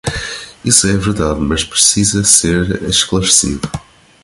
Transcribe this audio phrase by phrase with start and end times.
[0.65, 3.69] Isso é verdade, mas precisa ser esclarecido.